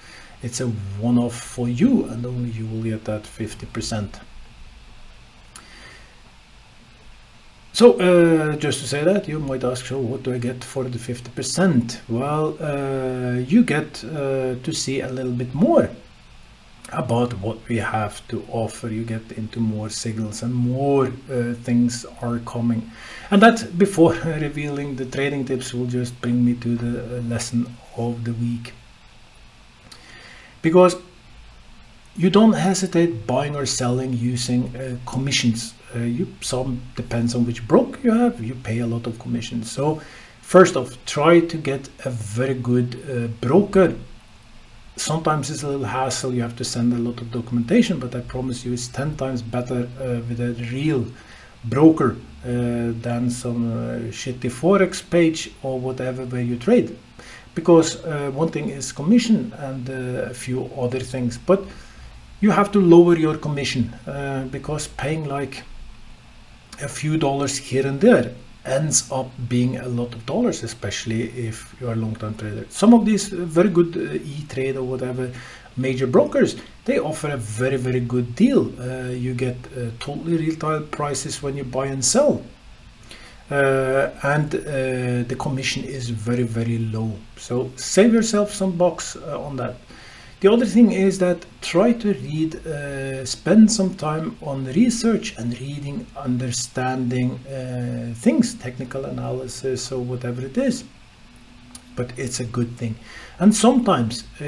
[0.42, 0.66] It's a
[0.98, 4.20] one-off for you, and only you will get that 50%.
[7.74, 10.84] So, uh, just to say that, you might ask, so what do I get for
[10.84, 12.00] the 50%?
[12.08, 15.88] Well, uh, you get uh, to see a little bit more
[16.92, 18.88] about what we have to offer.
[18.88, 22.90] You get into more signals and more uh, things are coming.
[23.30, 27.74] And that, before revealing the trading tips, will just bring me to the uh, lesson
[27.96, 28.74] of the week.
[30.60, 30.96] Because
[32.16, 35.74] you don't hesitate buying or selling using uh, commissions.
[35.94, 38.42] Uh, you some depends on which broker you have.
[38.42, 39.70] You pay a lot of commissions.
[39.70, 40.00] So
[40.40, 43.94] first off, try to get a very good uh, broker
[44.96, 48.20] sometimes it's a little hassle you have to send a lot of documentation but i
[48.20, 51.06] promise you it's 10 times better uh, with a real
[51.64, 56.96] broker uh, than some uh, shitty forex page or whatever where you trade.
[57.54, 61.64] Because uh, one thing is commission and uh, a few other things but
[62.40, 65.62] you have to lower your commission uh, because paying like
[66.80, 68.34] a few dollars here and there
[68.64, 72.66] ends up being a lot of dollars, especially if you're a long-term trader.
[72.70, 75.32] Some of these very good uh, E-Trade or whatever
[75.76, 78.72] major brokers, they offer a very, very good deal.
[78.80, 82.42] Uh, you get uh, totally real-time prices when you buy and sell.
[83.50, 87.12] Uh, and uh, the commission is very, very low.
[87.36, 89.76] So save yourself some bucks uh, on that.
[90.42, 95.56] The other thing is that try to read, uh, spend some time on research and
[95.60, 100.82] reading, understanding uh, things, technical analysis or whatever it is.
[101.94, 102.96] But it's a good thing.
[103.38, 104.44] And sometimes, uh,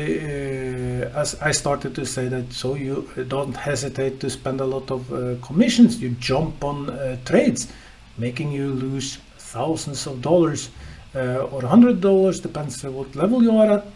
[1.14, 5.12] as I started to say that, so you don't hesitate to spend a lot of
[5.12, 7.72] uh, commissions, you jump on uh, trades,
[8.18, 10.70] making you lose thousands of dollars
[11.14, 13.86] uh, or hundred dollars, depends on what level you are at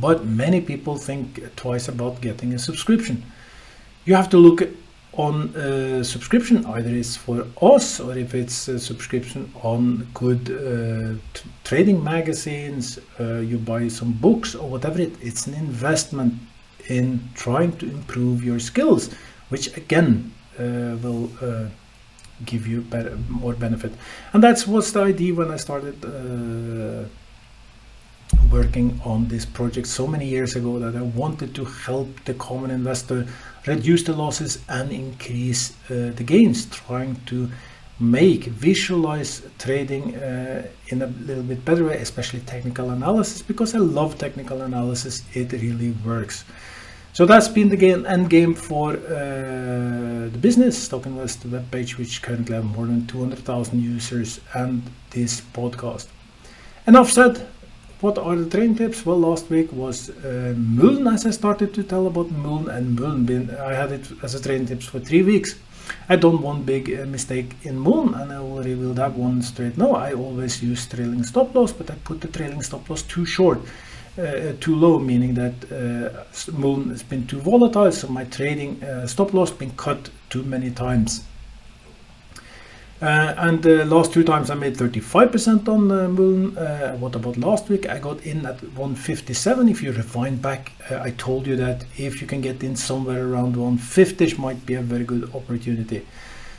[0.00, 3.22] but many people think twice about getting a subscription.
[4.04, 4.62] You have to look
[5.14, 11.40] on a subscription, either it's for us or if it's a subscription on good uh,
[11.64, 16.34] trading magazines, uh, you buy some books or whatever it, it's an investment
[16.88, 19.10] in trying to improve your skills,
[19.50, 21.66] which again uh, will uh,
[22.46, 23.92] give you better, more benefit.
[24.32, 27.06] And that's what's the idea when I started uh,
[28.50, 32.70] working on this project so many years ago that I wanted to help the common
[32.70, 33.26] investor
[33.66, 37.50] reduce the losses and increase uh, the gains, trying to
[38.00, 43.78] make visualize trading uh, in a little bit better way, especially technical analysis, because I
[43.78, 45.22] love technical analysis.
[45.34, 46.44] It really works.
[47.12, 52.22] So that's been the game, end game for uh, the business Stock Invest webpage, which
[52.22, 56.06] currently have more than 200,000 users, and this podcast.
[56.86, 57.46] Enough said.
[58.02, 59.06] What are the train tips?
[59.06, 63.24] Well, last week was uh, Mullen, as I started to tell about Mullen and Mullen.
[63.24, 65.54] Been, I had it as a train tips for three weeks.
[66.08, 69.78] I done one big uh, mistake in Mullen, and I will reveal that one straight
[69.78, 69.92] now.
[69.92, 73.60] I always use trailing stop loss, but I put the trailing stop loss too short.
[74.18, 76.24] Uh, too low, meaning that uh,
[76.58, 80.72] Mullen has been too volatile, so my trading uh, stop loss been cut too many
[80.72, 81.24] times.
[83.02, 86.56] Uh, and the last two times I made 35% on the Moon.
[86.56, 87.88] Uh, what about last week?
[87.88, 89.68] I got in at 157.
[89.68, 93.26] If you rewind back, uh, I told you that if you can get in somewhere
[93.26, 96.06] around 150, might be a very good opportunity.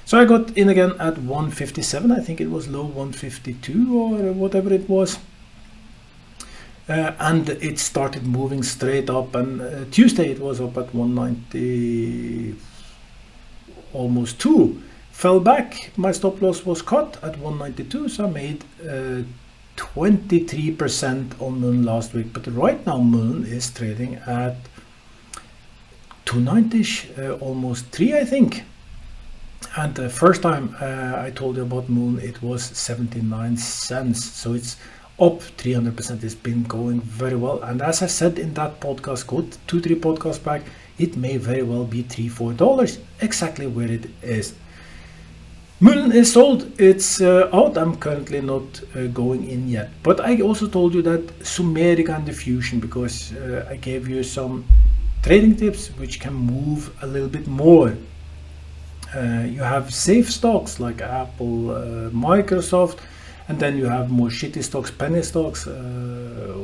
[0.04, 2.12] So I got in again at 157.
[2.12, 5.20] I think it was low 152 or whatever it was.
[6.90, 9.34] Uh, and it started moving straight up.
[9.34, 12.56] And uh, Tuesday it was up at 190,
[13.94, 14.84] almost two
[15.14, 15.92] fell back.
[15.96, 18.66] My stop loss was cut at 192, so I made
[19.78, 22.34] 23% uh, on Moon last week.
[22.34, 24.58] But right now, Moon is trading at
[26.26, 28.64] 290, uh, almost 3, I think.
[29.78, 34.26] And the first time uh, I told you about Moon, it was 79 cents.
[34.26, 34.78] So it's
[35.20, 36.24] up 300%.
[36.24, 37.62] It's been going very well.
[37.62, 40.64] And as I said in that podcast, go two, three podcasts back,
[40.98, 44.54] it may very well be three, four dollars, exactly where it is.
[45.84, 46.80] Moon is sold.
[46.80, 47.78] It's uh, out.
[47.78, 49.90] I'm currently not uh, going in yet.
[50.02, 54.64] But I also told you that Zomedica and Diffusion because uh, I gave you some
[55.24, 57.98] trading tips which can move a little bit more.
[59.14, 63.00] Uh, you have safe stocks like Apple, uh, Microsoft,
[63.48, 65.72] and then you have more shitty stocks, penny stocks, uh,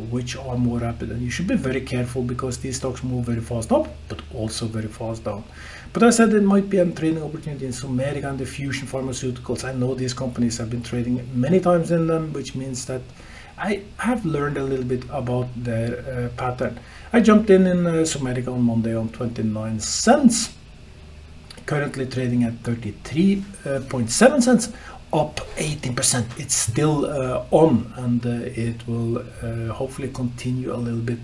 [0.10, 1.12] which are more rapid.
[1.12, 4.66] And you should be very careful because these stocks move very fast up, but also
[4.66, 5.44] very fast down.
[5.92, 9.64] But I said it might be a trading opportunity in Zomedica and Diffusion Pharmaceuticals.
[9.64, 13.02] I know these companies have been trading many times in them, which means that
[13.58, 16.80] I have learned a little bit about their uh, pattern.
[17.12, 20.56] I jumped in in uh, Zomedica on Monday on 29 cents.
[21.66, 24.72] Currently trading at 33.7 uh, cents,
[25.12, 26.40] up 18%.
[26.40, 31.20] It's still uh, on and uh, it will uh, hopefully continue a little bit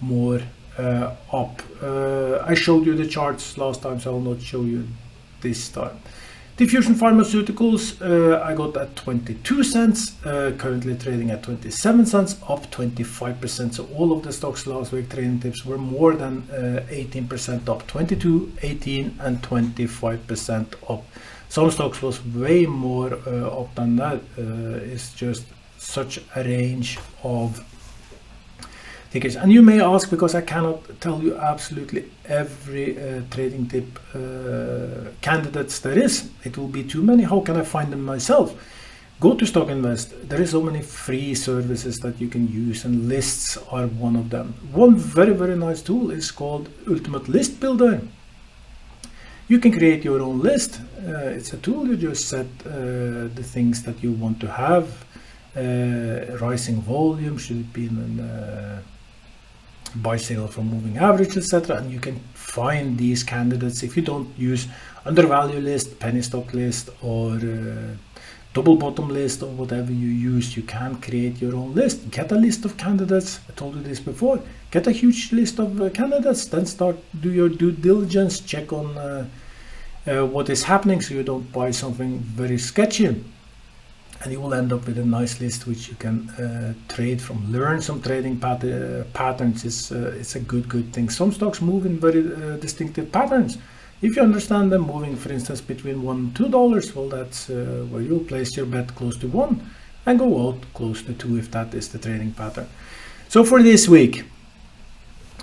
[0.00, 0.40] more
[1.30, 1.62] up.
[1.82, 4.88] I showed you the charts last time, so I'll not show you
[5.42, 6.00] this time.
[6.60, 12.70] Diffusion Pharmaceuticals, uh, I got at 22 cents, uh, currently trading at 27 cents, up
[12.70, 13.72] 25%.
[13.72, 17.86] So all of the stocks last week trading tips were more than uh, 18% up,
[17.86, 21.06] 22, 18 and 25% up.
[21.50, 24.20] Some stocks was way more uh, up than that.
[24.36, 25.44] it's just
[25.78, 27.58] such a range of
[29.10, 29.34] tickets.
[29.34, 35.10] And you may ask, because I cannot tell you absolutely every uh, trading tip uh,
[35.22, 37.24] candidates there is, it will be too many.
[37.24, 38.54] How can I find them myself?
[39.18, 40.28] Go to Stock Invest.
[40.28, 44.30] There is so many free services that you can use, and lists are one of
[44.30, 44.54] them.
[44.70, 48.02] One very, very nice tool is called Ultimate List Builder.
[49.50, 50.80] You can create your own list.
[51.04, 51.88] Uh, it's a tool.
[51.88, 52.70] You just set uh,
[53.38, 54.86] the things that you want to have.
[55.56, 58.80] Uh, rising volume should it be in uh,
[59.96, 63.82] buy sale from moving average etc and you can find these candidates.
[63.82, 64.68] If you don't use
[65.04, 67.40] undervalue list penny stock list or
[68.54, 72.08] double bottom list or whatever you use you can create your own list.
[72.12, 73.40] Get a list of candidates.
[73.48, 74.40] I told you this before.
[74.70, 76.44] Get a huge list of uh, candidates.
[76.44, 78.38] Then start do your due diligence.
[78.38, 79.26] Check on uh,
[80.06, 83.06] uh what is happening so you don't buy something very sketchy
[84.22, 87.50] and you will end up with a nice list which you can uh, trade from.
[87.50, 91.08] Learn some trading pat uh, patterns is uh, it's a good good thing.
[91.08, 93.56] Some stocks move in very uh, distinctive patterns.
[94.02, 97.86] If you understand them moving, for instance, between one and two dollars, well, that's uh,
[97.90, 99.70] where you'll place your bet close to one
[100.06, 102.68] and go out close to two if that is the trading pattern.
[103.28, 104.24] So for this week,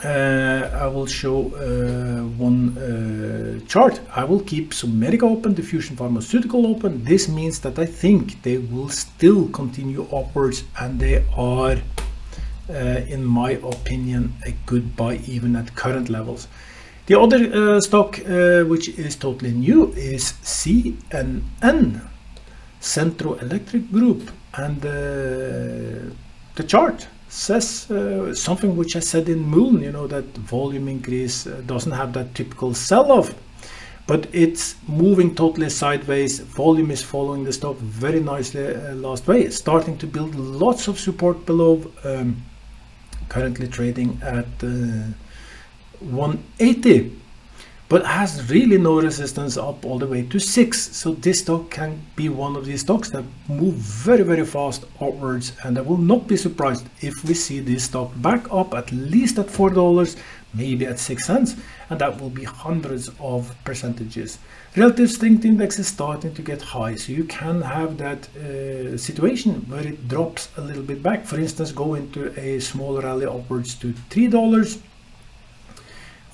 [0.06, 4.00] I will show uh, one uh, chart.
[4.16, 7.04] I will keep Zomedica open, Diffusion Pharmaceutical open.
[7.04, 11.78] This means that I think they will still continue upwards and they are,
[12.70, 16.48] uh, in my opinion, a good buy even at current levels.
[17.08, 22.02] The other uh, stock uh, which is totally new is CNN,
[22.82, 29.92] Cenntro Electric Group, and the chart says uh, something which I said in Moon, you
[29.92, 33.34] know, that volume increase uh, doesn't have that typical sell-off,
[34.08, 36.40] but it's moving totally sideways.
[36.40, 41.00] Volume is following the stock very nicely uh, last way, starting to build lots of
[41.00, 42.42] support below, um,
[43.30, 45.12] currently trading at uh,
[46.00, 47.12] 180
[47.90, 52.02] but has really no resistance up all the way to 6 so this stock can
[52.16, 56.28] be one of these stocks that move very very fast upwards and I will not
[56.28, 60.18] be surprised if we see this stock back up at least at four dollars
[60.54, 61.56] maybe at six cents
[61.90, 64.40] and that will be hundreds of percentages.
[64.76, 69.54] Relative strength index is starting to get high so you can have that uh, situation
[69.70, 71.26] where it drops a little bit back.
[71.26, 74.80] For instance go into a small rally upwards to three dollars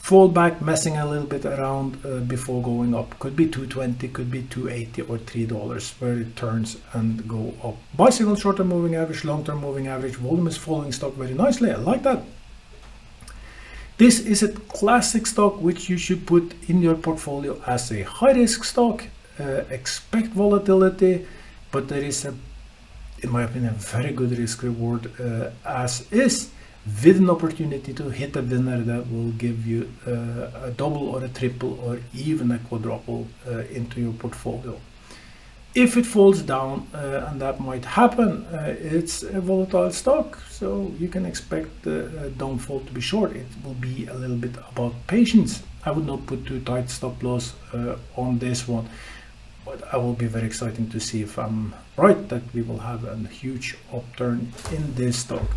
[0.03, 3.17] fall back messing a little bit around uh, before going up.
[3.19, 7.77] Could be 220 could be 280 or three dollars where it turns and go up.
[7.95, 10.15] Buy signal short-term moving average long-term moving average.
[10.15, 11.71] Volume is following stock very nicely.
[11.71, 12.21] I like that.
[13.97, 18.33] This is a classic stock which you should put in your portfolio as a high
[18.33, 19.05] risk stock
[19.39, 21.25] uh, expect volatility
[21.71, 22.33] but there is a
[23.21, 26.49] in my opinion very good risk reward uh, as is
[26.85, 31.23] with an opportunity to hit a winner that will give you uh, a double or
[31.23, 34.77] a triple or even a quadruple uh, into your portfolio.
[35.75, 40.91] if it falls down, uh, and that might happen, uh, it's a volatile stock, so
[40.99, 43.35] you can expect the uh, downfall to be short.
[43.35, 45.63] It will be a little bit about patience.
[45.83, 48.87] I would not put too tight stop loss uh, on this one,
[49.65, 53.03] but I will be very exciting to see if I'm right that we will have
[53.05, 55.47] a huge upturn in this stock.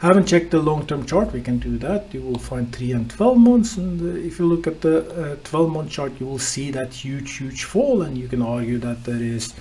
[0.00, 2.12] Haven't checked the long-term chart, we can do that.
[2.12, 5.88] You will find 3 and 12 months and uh, if you look at the 12-month
[5.88, 9.22] uh, chart you will see that huge huge fall and you can argue that there
[9.22, 9.54] is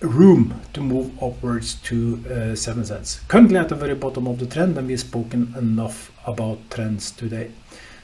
[0.00, 3.20] room to move upwards to uh, 7 cents.
[3.28, 7.50] Currently at the very bottom of the trend and we've spoken enough about trends today.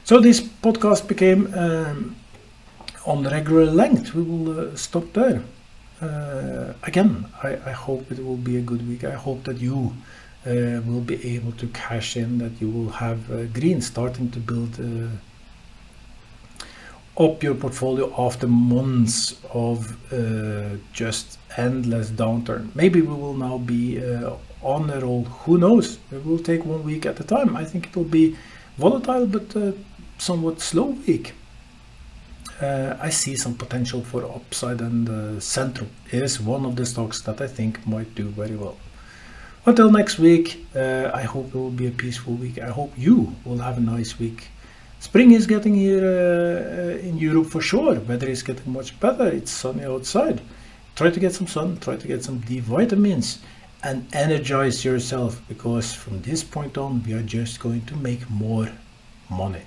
[0.03, 2.15] So this podcast became um,
[3.05, 4.13] on regular length.
[4.13, 5.43] We will uh, stop there.
[6.01, 9.03] Uh, again, I, I hope it will be a good week.
[9.03, 13.29] I hope that you uh, will be able to cash in, that you will have
[13.31, 15.07] uh, green starting to build uh,
[17.23, 22.73] up your portfolio after months of uh, just endless downturn.
[22.73, 25.25] Maybe we will now be uh, on a roll.
[25.45, 25.99] Who knows?
[26.11, 27.55] It will take one week at a time.
[27.55, 28.35] I think it will be
[28.77, 29.73] volatile but uh,
[30.17, 31.33] somewhat slow week.
[32.63, 35.07] I see some potential for upside, and
[35.41, 38.77] Cenntro is one of the stocks that I think might do very well.
[39.63, 42.57] Until next week, uh, I hope it will be a peaceful week.
[42.57, 44.47] I hope you will have a nice week.
[44.99, 47.99] Spring is getting here uh, in Europe for sure.
[47.99, 49.27] Weather is getting much better.
[49.27, 50.41] It's sunny outside.
[50.95, 53.39] Try to get some sun, try to get some D vitamins,
[53.83, 58.67] and energize yourself because from this point on, we are just going to make more
[59.29, 59.61] money.